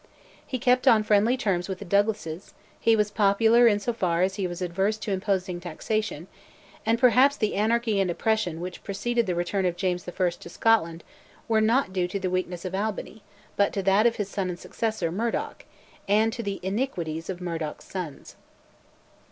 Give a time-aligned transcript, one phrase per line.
[0.47, 4.33] He kept on friendly terms with the Douglases, he was popular in so far as
[4.33, 6.25] he was averse to imposing taxation;
[6.87, 10.29] and perhaps the anarchy and oppression which preceded the return of James I.
[10.31, 11.03] to Scotland
[11.47, 13.21] were due not to the weakness of Albany
[13.55, 15.65] but to that of his son and successor, Murdoch,
[16.07, 18.35] and to the iniquities of Murdoch's sons.